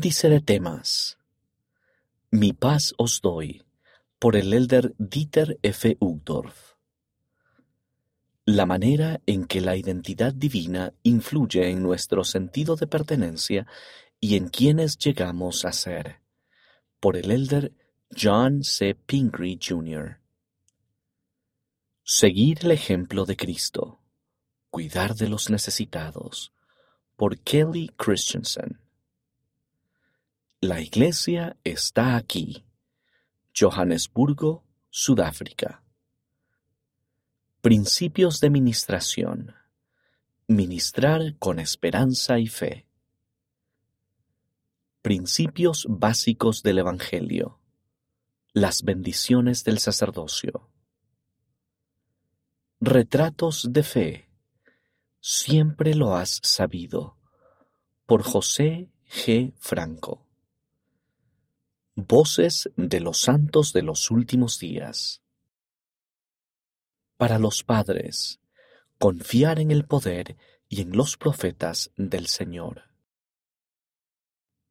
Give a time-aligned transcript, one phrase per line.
[0.00, 1.18] Índice de temas.
[2.30, 3.62] Mi paz os doy,
[4.18, 5.98] por el elder Dieter F.
[6.00, 6.76] Uchtdorf.
[8.46, 13.66] La manera en que la identidad divina influye en nuestro sentido de pertenencia
[14.18, 16.20] y en quienes llegamos a ser.
[16.98, 17.74] Por el elder
[18.18, 18.94] John C.
[18.94, 20.18] Pingree Jr.
[22.02, 24.00] Seguir el ejemplo de Cristo.
[24.70, 26.54] Cuidar de los necesitados.
[27.16, 28.79] Por Kelly Christensen.
[30.62, 32.66] La iglesia está aquí.
[33.58, 35.82] Johannesburgo, Sudáfrica.
[37.62, 39.54] Principios de ministración.
[40.48, 42.86] Ministrar con esperanza y fe.
[45.00, 47.58] Principios básicos del Evangelio.
[48.52, 50.68] Las bendiciones del sacerdocio.
[52.80, 54.28] Retratos de fe.
[55.20, 57.16] Siempre lo has sabido.
[58.04, 59.54] Por José G.
[59.56, 60.29] Franco.
[61.96, 65.22] Voces de los santos de los últimos días.
[67.16, 68.40] Para los padres,
[68.98, 70.36] confiar en el poder
[70.68, 72.90] y en los profetas del Señor.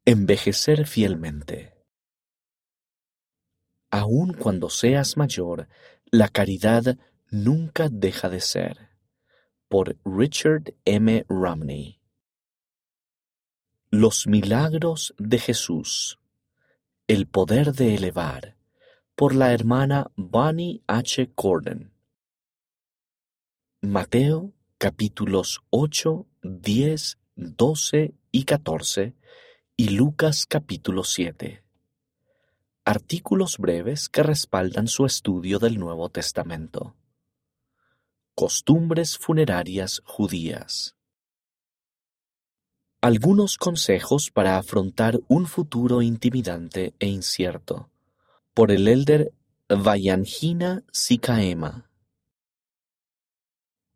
[0.04, 1.74] Envejecer fielmente.
[3.90, 5.68] Aun cuando seas mayor,
[6.12, 6.96] la caridad
[7.30, 8.88] nunca deja de ser.
[9.68, 11.24] Por Richard M.
[11.28, 12.00] Romney.
[13.90, 16.19] Los milagros de Jesús.
[17.10, 18.56] El poder de elevar,
[19.16, 21.32] por la hermana Bonnie H.
[21.34, 21.92] Corden.
[23.80, 29.16] Mateo capítulos 8, 10, 12 y 14
[29.76, 31.64] y Lucas capítulo 7.
[32.84, 36.94] Artículos breves que respaldan su estudio del Nuevo Testamento.
[38.36, 40.94] Costumbres funerarias judías.
[43.02, 47.88] Algunos consejos para afrontar un futuro intimidante e incierto,
[48.52, 49.32] por el elder
[49.70, 51.88] Vayanjina Sikaema.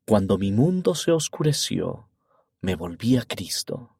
[0.06, 2.08] Cuando mi mundo se oscureció,
[2.62, 3.94] me volví a Cristo.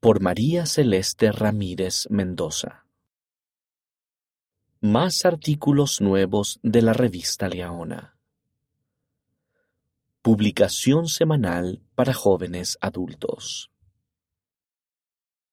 [0.00, 2.86] Por María Celeste Ramírez Mendoza.
[4.80, 8.16] Más artículos nuevos de la revista Leona.
[10.22, 13.70] Publicación semanal para jóvenes adultos.